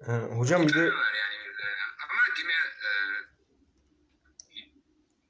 E, 0.08 0.12
hocam 0.12 0.68
bir 0.68 0.74
de 0.74 0.80
yani. 0.80 1.35
Ama 2.16 2.34
kime 2.34 2.54
e, 2.54 2.90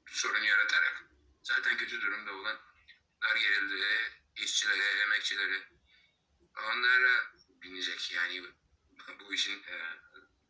sorun 0.06 0.42
yaratarak 0.42 1.04
zaten 1.42 1.76
kötü 1.76 2.00
durumda 2.00 2.32
olan 2.32 2.60
dar 3.22 3.36
gelirlere, 3.36 4.12
işçilere, 4.36 5.00
emekçilere 5.00 5.68
onlara 6.56 7.32
binecek 7.62 8.10
yani 8.10 8.42
bu 9.20 9.34
işin 9.34 9.62
e, 9.62 9.74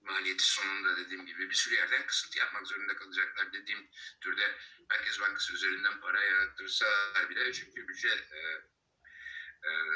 maliyeti 0.01 0.45
sonunda 0.45 0.97
dediğim 0.97 1.27
gibi 1.27 1.51
bir 1.51 1.55
sürü 1.55 1.75
yerden 1.75 2.07
kısıntı 2.07 2.39
yapmak 2.39 2.67
zorunda 2.67 2.97
kalacaklar 2.97 3.53
dediğim 3.53 3.91
türde 4.21 4.59
Merkez 4.91 5.21
Bankası 5.21 5.53
üzerinden 5.53 6.01
para 6.01 6.25
yarattırsalar 6.25 7.31
bile 7.31 7.53
çünkü 7.53 7.89
bütçe 7.89 8.09
e, 8.09 8.39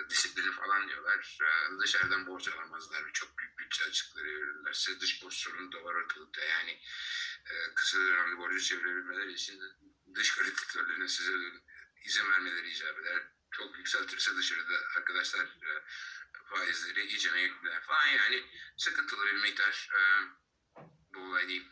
disiplini 0.09 0.53
falan 0.53 0.89
diyorlar. 0.89 1.39
E, 1.43 1.81
dışarıdan 1.81 2.27
borç 2.27 2.49
alamazlar. 2.49 3.03
Çok 3.13 3.39
büyük 3.39 3.59
bütçe 3.59 3.85
açıkları 3.85 4.27
verirlerse 4.27 5.01
dış 5.01 5.23
borç 5.23 5.35
sorunu 5.35 5.73
da 5.73 5.85
var 5.85 5.95
ortalıkta. 5.95 6.45
Yani 6.45 6.71
e, 7.51 7.75
kısa 7.75 7.99
dönemli 7.99 8.39
borcu 8.39 8.61
çevirebilmeleri 8.61 9.33
için 9.33 9.61
dış 10.15 10.37
kreditörlerine 10.37 11.09
size 11.09 11.33
izin 12.05 12.31
vermeleri 12.31 12.71
icap 12.71 12.99
eder. 12.99 13.23
Çok 13.51 13.79
yükseltirse 13.79 14.37
dışarıda 14.37 14.75
arkadaşlar 14.97 15.45
e, 15.45 15.71
faizleri 16.51 17.07
iyicene 17.07 17.41
yükler 17.41 17.83
falan 17.83 18.07
yani 18.07 18.45
sıkıntılı 18.77 19.27
bir 19.27 19.43
miktar 19.43 19.89
e, 19.95 20.01
bu 21.15 21.21
olay 21.21 21.49
değil. 21.49 21.71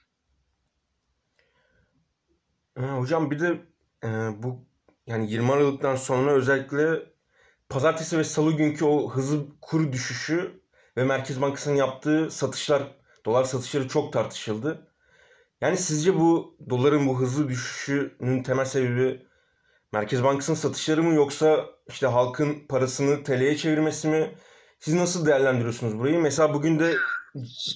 e, 2.79 2.81
hocam 2.81 3.31
bir 3.31 3.41
de 3.41 3.67
e, 4.05 4.09
bu 4.43 4.69
yani 5.07 5.31
20 5.31 5.53
Aralık'tan 5.53 5.97
sonra 5.97 6.33
özellikle 6.33 7.13
pazartesi 7.69 8.19
ve 8.19 8.25
salı 8.25 8.53
günkü 8.53 8.85
o 8.85 9.11
hızlı 9.11 9.47
kur 9.61 9.93
düşüşü 9.93 10.63
ve 10.97 11.05
Merkez 11.05 11.41
Bankası'nın 11.41 11.77
yaptığı 11.77 12.31
satışlar, 12.31 12.83
dolar 13.27 13.45
satışları 13.45 13.89
çok 13.89 14.13
tartışıldı. 14.13 14.93
Yani 15.61 15.77
sizce 15.77 16.15
bu 16.15 16.57
doların 16.71 17.07
bu 17.07 17.21
hızlı 17.21 17.49
düşüşünün 17.49 18.43
temel 18.43 18.65
sebebi 18.65 19.27
Merkez 19.93 20.25
Bankası'nın 20.25 20.57
satışları 20.57 21.03
mı 21.03 21.15
yoksa 21.15 21.67
işte 21.89 22.07
halkın 22.07 22.67
parasını 22.69 23.25
TL'ye 23.25 23.57
çevirmesi 23.57 24.09
mi? 24.09 24.35
Siz 24.81 24.95
nasıl 24.95 25.27
değerlendiriyorsunuz 25.27 25.99
burayı? 25.99 26.19
Mesela 26.21 26.55
bugün 26.55 26.79
de 26.79 26.97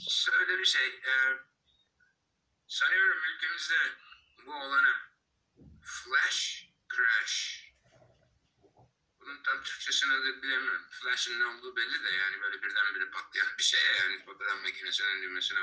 Şöyle 0.09 0.59
bir 0.59 0.65
şey. 0.65 0.87
E, 0.87 1.15
sanıyorum 2.67 3.19
ülkemizde 3.35 3.75
bu 4.47 4.51
olana 4.53 4.95
flash 5.83 6.69
crash. 6.97 7.52
Tam 9.53 9.63
Türkçesini 9.63 10.25
de 10.25 10.43
bilemiyorum. 10.43 10.87
Flash'ın 10.91 11.41
ne 11.41 11.47
olduğu 11.47 11.77
belli 11.77 12.05
de 12.05 12.11
yani 12.11 12.41
böyle 12.41 12.63
birdenbire 12.63 13.11
patlayan 13.11 13.59
bir 13.59 13.63
şey 13.63 13.81
yani 14.01 14.25
fotoğraf 14.25 14.63
makinesinin 14.63 15.23
düğmesine. 15.23 15.59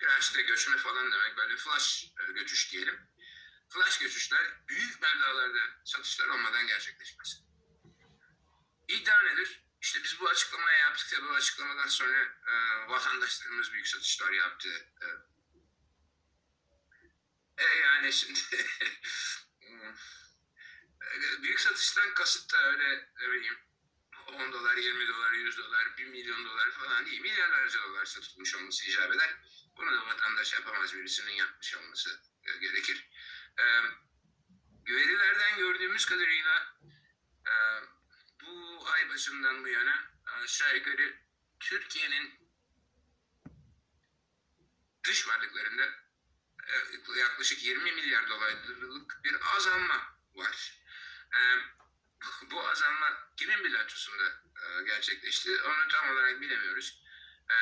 Crash 0.00 0.34
de 0.34 0.42
göçme 0.42 0.76
falan 0.76 1.12
demek. 1.12 1.36
Böyle 1.36 1.56
flash 1.56 2.04
e, 2.04 2.32
göçüş 2.32 2.72
diyelim. 2.72 3.00
Flash 3.68 3.98
göçüşler 3.98 4.68
büyük 4.68 5.02
meblağlarda 5.02 5.60
satışlar 5.84 6.28
olmadan 6.28 6.66
gerçekleşmez. 6.66 7.42
İddia 8.88 9.22
nedir? 9.22 9.64
İşte 9.80 10.04
biz 10.04 10.20
bu 10.20 10.28
açıklamayı 10.28 10.78
yaptık 10.78 11.12
ya 11.12 11.22
bu 11.22 11.30
açıklamadan 11.30 11.88
sonra 11.88 12.22
e, 12.46 12.52
vatandaşlarımız 12.88 13.72
büyük 13.72 13.88
satışlar 13.88 14.32
yaptı. 14.32 14.68
E, 15.02 15.06
e 17.64 17.78
yani 17.78 18.12
şimdi 18.12 18.40
hmm, 19.60 19.94
büyük 21.42 21.60
satıştan 21.60 22.14
kasıt 22.14 22.52
da 22.52 22.62
öyle 22.62 23.08
ne 23.20 23.32
bileyim 23.32 23.58
10 24.26 24.52
dolar, 24.52 24.76
20 24.76 25.08
dolar, 25.08 25.32
100 25.32 25.58
dolar, 25.58 25.96
1 25.98 26.06
milyon 26.06 26.44
dolar 26.44 26.70
falan 26.70 27.06
değil. 27.06 27.20
Milyarlarca 27.20 27.82
dolar 27.82 28.04
satılmış 28.04 28.54
olması 28.54 28.90
icap 28.90 29.14
eder. 29.14 29.36
Bunu 29.76 29.96
da 29.96 30.06
vatandaş 30.06 30.52
yapamaz 30.52 30.94
birisinin 30.94 31.32
yapmış 31.32 31.74
olması 31.76 32.20
gerekir. 32.60 33.08
E, 33.58 33.64
verilerden 34.94 35.58
gördüğümüz 35.58 36.04
kadarıyla 36.04 36.76
e, 37.46 37.52
bu 38.42 38.82
ay 38.88 39.08
başından 39.08 39.64
bu 39.64 39.68
yana 39.68 40.10
aşağı 40.24 40.76
yukarı 40.76 41.14
Türkiye'nin 41.60 42.42
dış 45.04 45.28
varlıklarında 45.28 45.84
e, 46.66 47.18
yaklaşık 47.18 47.62
20 47.62 47.92
milyar 47.92 48.28
dolarlık 48.28 49.20
bir 49.24 49.36
azalma 49.56 50.16
var. 50.34 50.81
E, 51.34 51.40
bu 52.50 52.68
azalma 52.68 53.32
kimin 53.36 53.64
bilançosunda 53.64 54.24
e, 54.62 54.82
gerçekleşti 54.84 55.62
onu 55.62 55.88
tam 55.88 56.08
olarak 56.12 56.40
bilemiyoruz. 56.40 57.02
E, 57.50 57.56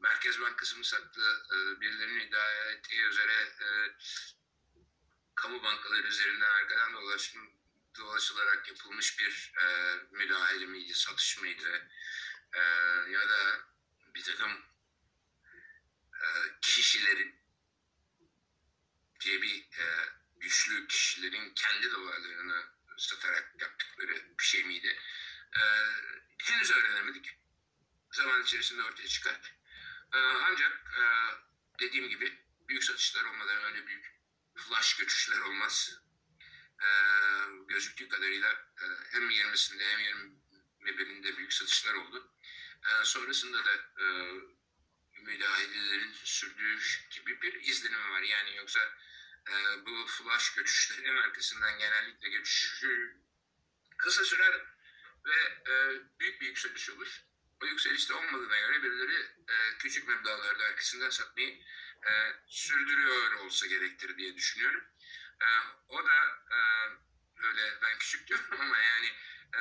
Merkez 0.00 0.40
Bankası'nın 0.40 0.82
sattığı 0.82 1.46
e, 1.54 1.80
birilerinin 1.80 2.20
iddia 2.20 2.64
ettiği 2.64 3.02
üzere 3.02 3.32
e, 3.60 3.66
kamu 5.34 5.62
bankaları 5.62 6.06
üzerinden 6.06 6.50
arkadan 6.50 6.92
dolaşım, 6.92 7.50
dolaşılarak 7.98 8.68
yapılmış 8.68 9.18
bir 9.18 9.52
e, 9.62 9.96
müdahale 10.10 10.66
miydi, 10.66 10.94
satış 10.94 11.38
mıydı 11.38 11.88
e, 12.52 12.60
ya 13.10 13.28
da 13.28 13.60
bir 14.14 14.22
takım 14.22 14.52
e, 16.14 16.26
kişilerin 16.60 17.40
diye 19.20 19.42
bir 19.42 19.68
e, 19.78 19.84
güçlü 20.36 20.86
kişilerin 20.86 21.54
kendi 21.54 21.92
dolarlarını 21.92 22.64
satarak 22.98 23.54
yaptıkları 23.60 24.38
bir 24.38 24.44
şey 24.44 24.64
miydi? 24.64 24.98
E, 25.56 25.60
henüz 26.38 26.70
öğrenemedik. 26.70 27.38
Zaman 28.12 28.42
içerisinde 28.42 28.82
ortaya 28.82 29.08
çıkar. 29.08 29.54
E, 30.12 30.18
ancak 30.18 30.72
e, 30.72 31.02
dediğim 31.80 32.08
gibi 32.08 32.38
büyük 32.68 32.84
satışlar 32.84 33.24
olmadan 33.24 33.64
öyle 33.64 33.86
büyük 33.86 34.16
flash 34.54 34.96
göçüşler 34.96 35.40
olmaz. 35.40 36.00
E, 36.80 36.88
gözüktüğü 37.68 38.08
kadarıyla 38.08 38.50
e, 38.52 38.84
hem 39.10 39.30
20'sinde 39.30 39.88
hem 39.88 40.36
21'inde 40.80 41.36
büyük 41.36 41.52
satışlar 41.52 41.94
oldu. 41.94 42.32
E, 42.82 43.04
sonrasında 43.04 43.64
da 43.64 43.72
e, 43.74 44.04
müdahalelerin 45.22 46.12
sürdüğü 46.12 46.78
gibi 47.10 47.42
bir 47.42 47.54
izlenimi 47.54 48.10
var. 48.10 48.22
Yani 48.22 48.56
yoksa 48.56 48.80
e, 49.48 49.86
bu 49.86 50.06
flash 50.06 50.54
göçüşlerin 50.54 51.16
arkasından 51.16 51.78
genellikle 51.78 52.28
geçişi 52.28 53.16
kısa 53.98 54.24
sürer 54.24 54.64
ve 55.24 55.70
e, 55.70 56.00
büyük 56.20 56.40
bir 56.40 56.46
yükseliş 56.46 56.90
olur. 56.90 57.22
O 57.62 57.66
yükselişte 57.66 58.14
olmadığına 58.14 58.58
göre 58.58 58.82
birileri 58.82 59.20
e, 59.48 59.78
küçük 59.78 60.08
meblağlarda 60.08 60.64
arkasından 60.64 61.10
satmayı 61.10 61.62
e, 62.06 62.12
sürdürüyor 62.46 63.32
olsa 63.32 63.66
gerektir 63.66 64.18
diye 64.18 64.36
düşünüyorum. 64.36 64.84
E, 65.40 65.46
o 65.88 66.04
da 66.06 66.44
e, 66.50 66.58
öyle 67.46 67.78
ben 67.82 67.98
küçük 67.98 68.28
diyorum 68.28 68.46
ama 68.60 68.78
yani 68.78 69.06
e, 69.54 69.60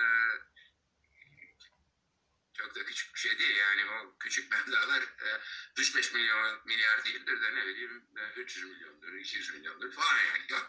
çok 2.58 2.76
da 2.76 2.86
küçük 2.86 3.16
bir 3.16 3.20
şey 3.20 3.40
değil. 3.40 3.58
Yani 3.58 3.92
o 3.92 4.18
küçük 4.20 4.52
meblağlar 4.52 5.02
e, 5.02 5.42
3-5 5.76 6.14
milyon 6.14 6.62
milyar 6.66 7.06
değildir 7.06 7.42
de 7.42 7.56
ne 7.56 7.66
bileyim 7.66 8.04
e, 8.18 8.42
300 8.42 8.66
milyondur, 8.66 9.14
200 9.14 9.54
milyondur 9.54 9.92
falan 9.92 10.18
yani. 10.18 10.46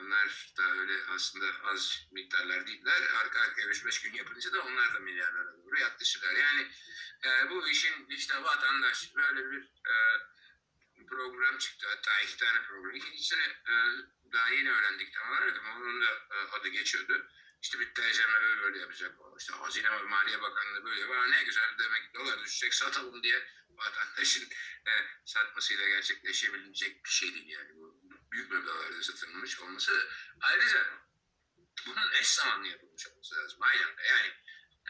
Onlar 0.00 0.52
da 0.56 0.62
öyle 0.62 1.06
aslında 1.06 1.46
az 1.64 2.06
miktarlar 2.12 2.66
değiller. 2.66 3.02
Arka 3.02 3.40
arkaya 3.40 3.66
3-5 3.66 4.04
gün 4.04 4.12
yapınca 4.14 4.52
da 4.52 4.62
onlar 4.62 4.94
da 4.94 4.98
milyarlara 4.98 5.56
doğru 5.56 5.80
yaklaşırlar. 5.80 6.34
Yani 6.34 6.70
e, 7.24 7.50
bu 7.50 7.68
işin 7.68 8.06
işte 8.08 8.42
vatandaş 8.42 9.14
böyle 9.14 9.50
bir 9.50 9.62
e, 9.62 9.94
program 11.06 11.58
çıktı. 11.58 11.86
Hatta 11.88 12.20
iki 12.20 12.36
tane 12.36 12.62
program. 12.62 12.94
İkincisini 12.94 13.42
e, 13.42 13.72
daha 14.32 14.50
yeni 14.50 14.70
öğrendik 14.70 15.14
tam 15.14 15.30
olarak 15.30 15.58
ama 15.58 15.76
onun 15.76 16.02
da 16.02 16.10
e, 16.30 16.36
adı 16.36 16.68
geçiyordu. 16.68 17.26
İşte 17.64 17.80
bir 17.80 17.94
TCMB 17.94 18.62
böyle 18.62 18.78
yapacak. 18.78 19.12
İşte 19.38 19.52
Hazine 19.52 19.92
ve 19.92 20.02
Maliye 20.02 20.42
Bakanlığı 20.42 20.84
böyle. 20.84 21.08
Var 21.08 21.30
ne 21.30 21.44
güzel 21.44 21.78
demek 21.78 22.14
dolar 22.14 22.44
düşecek 22.44 22.74
satalım 22.74 23.22
diye 23.22 23.46
vatandaşın 23.68 24.48
e, 24.86 24.92
satmasıyla 25.24 25.88
gerçekleşebilecek 25.88 27.04
bir 27.04 27.10
şey 27.10 27.34
değil 27.34 27.48
yani. 27.48 27.70
Bu 27.74 28.00
büyük 28.32 28.50
meblağlarda 28.50 29.02
satılmış 29.02 29.60
olması. 29.60 30.08
Ayrıca 30.40 30.86
bunun 31.86 32.12
eş 32.12 32.26
zamanlı 32.26 32.68
yapılmış 32.68 33.06
olması 33.06 33.36
lazım. 33.36 33.58
Aynı 33.62 33.80
yani 33.80 34.32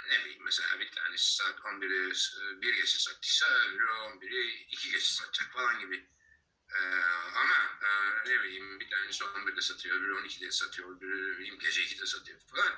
ne 0.09 0.25
bileyim 0.25 0.45
mesela 0.45 0.81
bir 0.81 0.91
tanesi 0.91 1.35
saat 1.35 1.59
11'i 1.59 2.63
bir 2.63 2.75
geçe 2.75 2.99
sattıysa 2.99 3.47
öbürü 3.47 3.87
11'i 3.87 4.67
iki 4.71 4.91
geçe 4.91 5.13
satacak 5.15 5.53
falan 5.53 5.81
gibi. 5.81 6.09
Ee, 6.71 6.81
ama 7.35 7.79
e, 7.83 7.89
ne 8.31 8.43
bileyim 8.43 8.81
bir 8.81 8.91
tanesi 8.91 9.25
11'de 9.25 9.61
satıyor, 9.61 9.97
öbürü 9.97 10.15
12'de 10.15 10.51
satıyor, 10.51 10.97
öbürü 10.97 11.59
gece 11.59 11.83
2'de 11.83 12.07
satıyor 12.07 12.41
falan. 12.41 12.73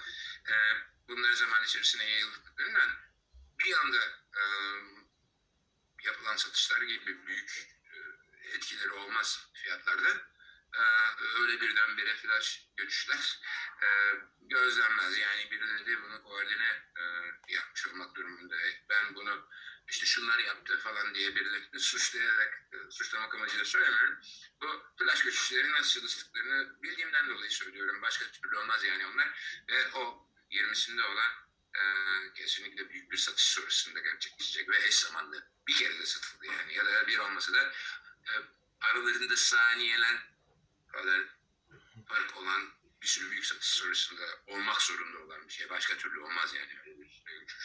Ee, 0.49 0.53
bunları 1.09 1.37
zaman 1.37 1.65
içerisinde 1.65 2.05
yayıldıklarından 2.05 2.91
bir 3.59 3.79
anda 3.79 3.99
e, 4.37 4.43
yapılan 6.05 6.37
satışlar 6.37 6.83
gibi 6.83 7.27
büyük 7.27 7.77
e, 7.93 7.97
etkileri 8.49 8.91
olmaz 8.91 9.49
fiyatlarda. 9.55 10.37
Ee, 10.75 11.41
öyle 11.41 11.61
birdenbire 11.61 12.15
flash 12.17 12.69
göçüşler 12.77 13.41
e, 13.83 13.87
gözlenmez. 14.41 15.19
Yani 15.19 15.51
birileri 15.51 16.03
bunu 16.03 16.23
koordine 16.23 16.83
e, 16.97 17.03
yapmış 17.49 17.87
olmak 17.87 18.15
durumunda. 18.15 18.57
Ben 18.89 19.15
bunu 19.15 19.49
işte 19.89 20.07
şunlar 20.07 20.39
yaptı 20.39 20.79
falan 20.79 21.15
diye 21.15 21.37
birilerini 21.37 21.81
suçlayarak 21.81 22.63
e, 22.73 22.91
suçlamak 22.91 23.35
amacıyla 23.35 23.65
söylemiyorum. 23.65 24.19
Bu 24.63 24.83
flash 24.99 25.23
göçüşlerin 25.23 25.73
nasıl 25.73 26.01
çalıştıklarını 26.01 26.83
bildiğimden 26.83 27.29
dolayı 27.29 27.51
söylüyorum. 27.51 28.03
Başka 28.03 28.31
türlü 28.31 28.57
olmaz 28.57 28.85
yani 28.85 29.07
onlar. 29.07 29.29
Ve 29.69 29.93
o 29.93 30.29
20'sinde 30.51 31.03
olan 31.03 31.33
e, 31.75 31.83
kesinlikle 32.35 32.91
büyük 32.91 33.13
bir 33.13 33.17
satış 33.17 33.45
sonrasında 33.45 34.01
gerçekleşecek 34.01 34.69
ve 34.69 34.87
eş 34.87 34.95
zamanlı 34.95 35.49
bir 35.67 35.77
kere 35.77 35.99
de 35.99 36.07
satıldı 36.07 36.47
yani. 36.47 36.75
Ya 36.75 36.87
da 36.87 37.07
bir 37.07 37.19
olmasa 37.19 37.53
da 37.53 37.73
e, 38.25 38.33
aralarında 38.81 39.37
saniyeler 39.37 40.17
kadar 40.93 41.21
fark 42.09 42.37
olan 42.37 42.73
bir 43.03 43.07
sürü 43.07 43.31
büyük 43.31 43.47
satış 43.47 43.69
sonrasında 43.69 44.23
olmak 44.47 44.83
zorunda 44.83 45.19
olan 45.19 45.49
bir 45.49 45.53
şey. 45.53 45.71
Başka 45.71 45.97
türlü 45.97 46.21
olmaz 46.21 46.55
yani. 46.55 46.81
Öyle 46.81 47.01
bir 47.01 47.23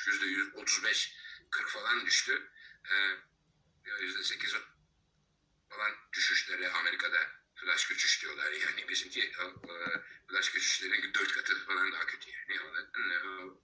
yüzde 0.08 0.26
yüz 0.26 0.56
otuz 0.56 0.84
beş 0.84 1.16
40 1.52 1.70
falan 1.70 2.06
düştü. 2.06 2.52
Ee, 2.86 2.96
yüzde 4.02 4.24
sekiz 4.24 4.56
falan 5.70 5.92
düşüşleri 6.14 6.70
Amerika'da 6.70 7.18
flash 7.56 7.88
göçüş 7.88 8.22
diyorlar. 8.22 8.52
Yani 8.52 8.90
bizimki 8.90 9.22
e, 9.22 9.44
flash 10.28 10.52
göçüşlerin 10.52 11.14
dört 11.14 11.32
katı 11.32 11.66
falan 11.66 11.92
daha 11.92 12.06
kötü 12.06 12.30
yani. 12.32 12.62
O 12.62 12.74
nedenle 12.74 13.20
o 13.20 13.60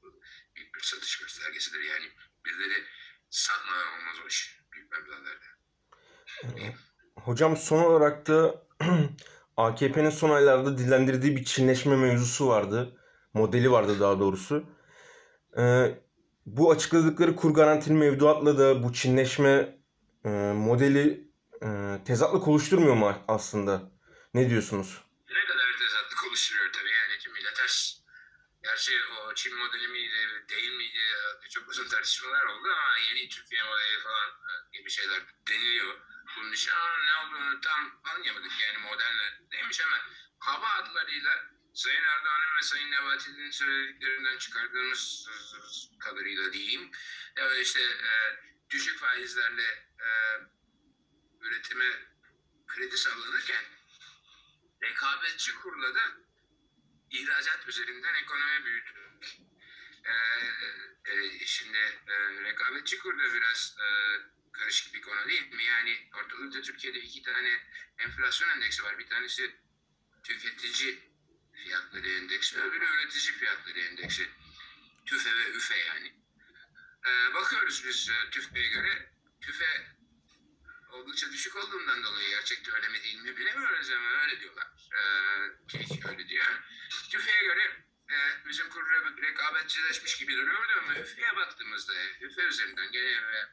büyük 0.56 0.76
bir 0.76 0.82
satış 0.82 1.19
göstergesidir. 1.19 1.80
Yani 1.80 2.12
birileri 2.45 2.84
satmadan 3.30 3.88
olmaz 3.88 4.15
o 4.26 4.28
iş. 4.28 4.60
Büyük 4.71 4.91
meblağlarda. 4.91 5.45
Hocam 7.15 7.58
son 7.58 7.84
olarak 7.84 8.28
da 8.28 8.67
AKP'nin 9.58 10.10
son 10.10 10.30
aylarda 10.30 10.78
dillendirdiği 10.78 11.36
bir 11.36 11.45
Çinleşme 11.45 11.95
mevzusu 11.95 12.47
vardı. 12.47 13.00
Modeli 13.34 13.71
vardı 13.71 14.00
daha 14.00 14.19
doğrusu. 14.19 14.69
Ee, 15.58 16.00
bu 16.47 16.71
açıkladıkları 16.71 17.36
kur 17.36 17.53
garantili 17.53 17.93
mevduatla 17.93 18.57
da 18.57 18.83
bu 18.83 18.93
Çinleşme 18.93 19.77
e, 20.25 20.29
modeli 20.69 21.31
e, 21.62 21.67
tezatlık 22.05 22.47
oluşturmuyor 22.47 22.95
mu 22.95 23.23
aslında? 23.27 23.91
Ne 24.33 24.49
diyorsunuz? 24.49 25.03
Ne 25.29 25.45
kadar 25.45 25.67
tezatlık 25.79 26.27
oluşturuyor 26.27 26.69
tabii 26.73 26.91
yani 26.99 27.19
tümüyle 27.23 27.53
ters. 27.53 27.99
Gerçi 28.63 28.91
o 29.21 29.33
Çin 29.33 29.57
modeli 29.57 29.88
miydi 29.88 30.19
değil 30.49 30.71
miydi 30.77 30.99
çok 31.49 31.69
uzun 31.69 31.88
tartışmalar 31.88 32.45
oldu 32.45 32.67
ama 32.71 32.97
yeni 33.10 33.29
Türkiye 33.29 33.63
modeli 33.63 33.99
falan 34.03 34.29
e, 34.29 34.77
gibi 34.77 34.89
şeyler 34.89 35.21
deniliyor. 35.47 35.95
Bunun 36.38 36.51
için 36.51 36.71
ama 36.71 36.89
ne 37.07 37.13
olduğunu 37.21 37.62
tam 37.62 37.81
anlayamadık 38.03 38.51
yani 38.67 38.77
model 38.77 39.15
neymiş 39.51 39.81
ama 39.81 39.97
hava 40.39 40.67
adlarıyla 40.67 41.31
Sayın 41.78 42.04
Erdoğan'ın 42.04 42.58
ve 42.58 42.62
Sayın 42.62 42.92
Nebati'nin 42.92 43.52
söylediklerinden 43.52 44.38
çıkardığımız 44.38 45.30
kadarıyla 46.00 46.54
diyeyim. 46.54 46.92
Ya 47.38 47.56
işte 47.58 47.82
e, 47.82 48.12
düşük 48.70 49.00
faizlerle 49.00 49.63
e, 50.00 50.10
üretime 51.42 51.86
kredi 52.68 52.98
sağlanırken 52.98 53.63
rekabetçi 54.84 55.56
kurla 55.56 55.96
da 55.96 56.02
ihracat 57.12 57.68
üzerinden 57.68 58.13
ekonomi 58.13 58.66
büyütmek. 58.66 59.42
E, 60.06 60.13
e, 61.12 61.46
şimdi 61.46 62.02
e, 62.08 62.44
rekabetçi 62.44 63.00
kur 63.00 63.20
da 63.20 63.34
biraz 63.34 63.78
e, 63.80 63.88
karışık 64.52 64.94
bir 64.94 65.02
konu 65.02 65.28
değil 65.28 65.54
mi? 65.54 65.63
Yani 65.63 66.10
ortalıkta 66.13 66.62
Türkiye'de 66.62 67.00
iki 67.00 67.24
tane 67.24 67.70
enflasyon 67.98 68.50
endeksi 68.50 68.84
var. 68.84 69.00
Bir 69.00 69.08
tanesi 69.08 69.56
tüketici 70.24 71.07
fiyatları 71.63 72.10
endeksi, 72.10 72.60
öbürü 72.60 72.86
üretici 72.86 73.34
fiyatları 73.34 73.80
endeksi. 73.80 74.30
TÜFE 75.06 75.36
ve 75.36 75.52
ÜFE 75.52 75.78
yani. 75.78 76.13
Ee, 77.08 77.34
bakıyoruz 77.34 77.86
biz 77.86 78.10
e, 78.10 78.30
TÜFE'ye 78.30 78.67
göre. 78.67 79.12
TÜFE 79.41 79.98
oldukça 80.91 81.32
düşük 81.32 81.56
olduğundan 81.56 82.04
dolayı 82.04 82.30
gerçekten 82.30 82.76
öyle 82.76 82.88
mi 82.88 83.04
değil 83.04 83.22
mi 83.22 83.38
bilemiyoruz 83.38 83.89
ama 83.89 84.10
öyle 84.10 84.39
diyorlar. 84.39 84.67
Ee, 84.93 86.10
öyle 86.10 86.28
diyor. 86.28 86.46
TÜFE'ye 87.12 87.43
göre 87.43 87.86
e, 88.10 88.15
bizim 88.48 88.70
kur 88.70 88.88
rekabetçileşmiş 89.22 90.17
gibi 90.17 90.38
duruyordu 90.38 90.72
ama 90.78 90.96
ÜFE'ye 90.96 91.36
baktığımızda 91.36 91.93
ÜFE 92.22 92.41
üzerinden 92.41 92.91
gene 92.91 93.24
ve 93.28 93.50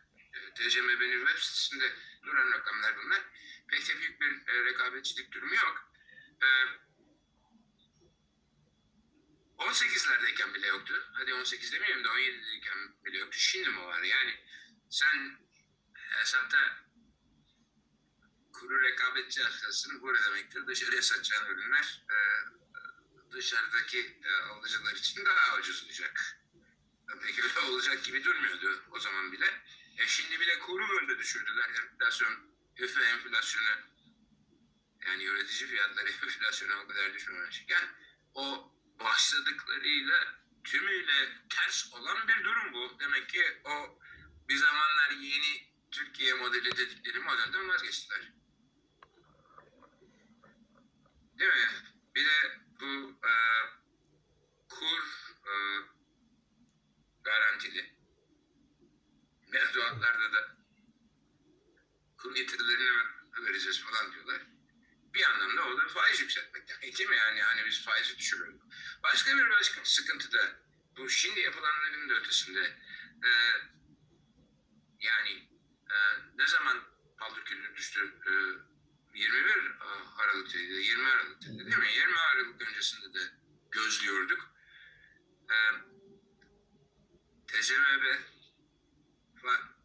TCMB'nin 0.54 1.26
web 1.26 1.38
sitesinde 1.38 1.92
duran 2.22 2.52
rakamlar 2.52 2.96
bunlar. 2.96 3.22
Pek 3.68 3.88
de 3.88 3.98
büyük 3.98 4.20
bir 4.20 4.52
e, 4.52 4.64
rekabetçilik 4.64 5.32
durumu 5.32 5.54
yok. 5.54 5.90
E, 6.42 6.46
18'lerdeyken 9.58 10.54
bile 10.54 10.66
yoktu. 10.66 11.10
Hadi 11.12 11.34
18 11.34 11.72
demeyelim 11.72 12.04
de 12.04 12.08
17'deyken 12.08 13.04
bile 13.04 13.18
yoktu. 13.18 13.38
Şimdi 13.38 13.68
mi 13.68 13.80
var? 13.80 14.02
Yani 14.02 14.44
sen 14.90 15.38
hesapta 15.94 16.84
kuru 18.52 18.82
rekabetçi 18.82 19.44
arkasını 19.44 20.02
bu 20.02 20.14
demektir? 20.14 20.66
Dışarıya 20.66 21.02
satacağın 21.02 21.46
ürünler 21.46 22.04
e, 22.10 22.16
dışarıdaki 23.32 24.20
e, 24.24 24.30
alıcılar 24.30 24.94
için 24.94 25.24
daha 25.24 25.58
ucuz 25.58 25.84
olacak. 25.84 26.40
Pek 27.22 27.38
öyle 27.38 27.60
olacak 27.60 28.04
gibi 28.04 28.24
durmuyordu 28.24 28.84
o 28.90 29.00
zaman 29.00 29.32
bile. 29.32 29.62
E 29.98 30.06
şimdi 30.06 30.40
bile 30.40 30.58
kuru 30.58 30.88
böyle 30.88 31.18
düşürdüler. 31.18 31.70
Enflasyon, 31.70 32.54
üfe 32.78 33.04
enflasyonu 33.04 33.94
yani 35.06 35.24
üretici 35.24 35.70
fiyatları 35.70 36.08
enflasyona 36.24 36.80
o 36.80 36.86
kadar 36.88 37.14
düşmemişken 37.14 37.84
o 38.34 38.74
başladıklarıyla 39.00 40.44
tümüyle 40.64 41.46
ters 41.48 41.92
olan 41.92 42.28
bir 42.28 42.44
durum 42.44 42.72
bu. 42.72 43.00
Demek 43.00 43.28
ki 43.28 43.42
o 43.64 43.98
bir 44.48 44.56
zamanlar 44.56 45.10
yeni 45.10 45.74
Türkiye 45.90 46.34
modeli 46.34 46.76
dedikleri 46.76 47.18
modelden 47.18 47.68
vazgeçtiler. 47.68 48.32
Değil 51.38 51.50
mi? 51.50 51.68
Bir 52.14 52.24
de 52.24 52.60
bu 52.80 53.18
e, 53.26 53.32
kur 54.68 55.34
e, 55.46 55.54
garantili 57.24 57.96
mevduatlarda 59.48 60.32
da 60.32 60.56
kur 62.18 62.34
getirilerini 62.34 63.04
vereceğiz 63.38 63.84
falan 63.84 64.12
diyorlar. 64.12 64.53
Bir 65.14 65.30
anlamda 65.30 65.64
o 65.64 65.78
da 65.78 65.88
faiz 65.88 66.20
yükseltmek 66.20 66.68
demek 66.68 66.98
değil 66.98 67.08
mi? 67.08 67.16
Yani 67.16 67.42
hani 67.42 67.64
biz 67.66 67.84
faizi 67.84 68.18
düşürüyoruz. 68.18 68.60
Başka 69.02 69.36
bir 69.36 69.50
başka 69.50 69.84
sıkıntı 69.84 70.32
da 70.32 70.60
bu 70.96 71.10
şimdi 71.10 71.40
yapılanların 71.40 72.08
da 72.08 72.14
ötesinde 72.14 72.60
e, 73.24 73.30
yani 75.00 75.48
e, 75.90 75.96
ne 76.34 76.46
zaman 76.46 76.84
paldır 77.18 77.44
küllü 77.44 77.76
düştü? 77.76 78.14
E, 78.26 78.30
21 79.18 79.72
Aralık'taydı, 80.18 80.72
20 80.72 81.06
Aralık'taydı 81.06 81.58
değil 81.58 81.78
mi? 81.78 81.92
20 81.92 82.18
Aralık 82.18 82.62
öncesinde 82.62 83.14
de 83.14 83.32
gözlüyorduk. 83.70 84.54
E, 85.50 85.56
TCMB 87.46 88.04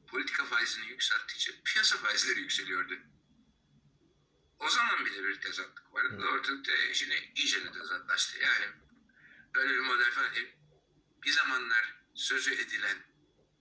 politika 0.10 0.46
faizini 0.46 0.88
yükselttikçe 0.88 1.52
piyasa 1.66 1.98
faizleri 1.98 2.40
yükseliyordu. 2.40 2.94
O 4.60 4.70
zaman 4.70 5.06
bile 5.06 5.24
bir 5.24 5.42
tezatlık 5.42 5.94
vardı. 5.94 6.26
Ortalıkta 6.34 6.72
şimdi 6.94 7.32
iyice 7.36 7.66
de 7.66 7.72
tezatlaştı. 7.72 8.40
Yani 8.40 8.66
böyle 9.56 9.74
bir 9.74 9.80
model 9.80 10.12
falan. 10.12 10.36
E, 10.36 10.56
bir 11.24 11.32
zamanlar 11.32 11.96
sözü 12.16 12.54
edilen 12.54 12.98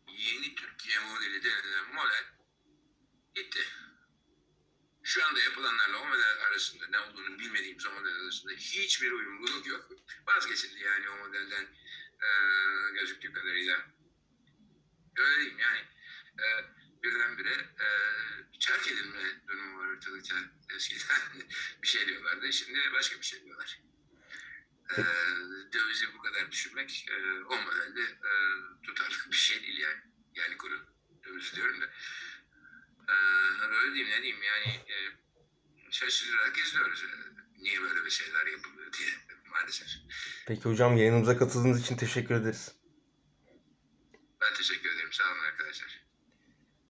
yeni 0.08 0.54
Türkiye 0.54 0.98
modeli 0.98 1.44
denilen 1.44 1.94
model 1.94 2.24
gitti. 3.34 3.60
Şu 5.02 5.26
anda 5.26 5.40
yapılanlarla 5.40 5.98
o 5.98 6.06
model 6.06 6.46
arasında 6.46 6.86
ne 6.88 6.98
olduğunu 6.98 7.38
bilmediğimiz 7.38 7.86
o 7.86 7.92
model 7.92 8.14
arasında 8.14 8.52
hiçbir 8.52 9.12
uyumluluk 9.12 9.66
yok. 9.66 9.90
Vazgeçildi 10.26 10.80
yani 10.80 11.08
o 11.08 11.16
modelden 11.16 11.64
e, 12.22 12.28
gözüktüğü 12.92 13.32
kadarıyla. 13.32 13.86
Öyle 15.16 15.36
diyeyim 15.36 15.58
yani 15.58 15.78
e, 16.38 16.46
birdenbire 17.02 17.54
e, 17.54 17.86
terk 18.60 18.88
edilme 18.88 19.42
durumu 19.48 19.78
var 19.78 19.86
ortalıkta. 19.86 20.34
Eskiden 20.76 21.16
bir 21.82 21.88
şey 21.88 22.06
diyorlardı, 22.06 22.52
şimdi 22.52 22.78
başka 22.92 23.18
bir 23.18 23.26
şey 23.26 23.44
diyorlar. 23.44 23.80
E, 24.90 24.96
dövizi 25.72 26.14
bu 26.14 26.22
kadar 26.22 26.50
düşürmek 26.50 27.06
e, 27.10 27.44
o 27.44 27.62
modelde 27.62 28.02
e, 28.02 28.30
tutarlı 28.82 29.16
bir 29.30 29.36
şey 29.36 29.62
değil 29.62 29.78
yani. 29.78 30.00
Yani 30.34 30.56
kuru 30.56 30.86
döviz 31.24 31.54
diyorum 31.56 31.80
da. 31.80 31.86
E, 33.08 33.14
öyle 33.62 33.94
diyeyim 33.94 34.10
ne 34.10 34.22
diyeyim 34.22 34.42
yani 34.42 34.92
e, 34.92 34.96
şaşırarak 35.90 36.58
izliyoruz. 36.58 37.04
E, 37.04 37.08
niye 37.62 37.82
böyle 37.82 38.04
bir 38.04 38.10
şeyler 38.10 38.46
yapılıyor 38.46 38.92
diye 38.92 39.10
maalesef. 39.50 39.88
Peki 40.46 40.62
hocam 40.62 40.96
yayınımıza 40.96 41.38
katıldığınız 41.38 41.80
için 41.80 41.96
teşekkür 41.96 42.34
ederiz. 42.34 42.74
Ben 44.40 44.54
teşekkür 44.54 44.90
ederim. 44.90 45.12
Sağ 45.12 45.32
olun 45.32 45.44
arkadaşlar. 45.44 46.07